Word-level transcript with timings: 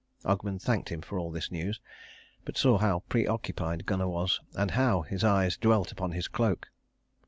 Ogmund 0.25 0.63
thanked 0.63 0.89
him 0.89 1.01
for 1.03 1.19
all 1.19 1.29
this 1.29 1.51
news; 1.51 1.79
but 2.43 2.57
saw 2.57 2.79
how 2.79 3.03
preoccupied 3.07 3.85
Gunnar 3.85 4.07
was, 4.09 4.39
and 4.55 4.71
how 4.71 5.03
his 5.03 5.23
eyes 5.23 5.57
dwelt 5.57 5.91
upon 5.91 6.13
his 6.13 6.27
cloak. 6.27 6.71